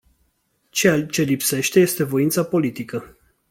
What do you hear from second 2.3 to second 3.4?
politică.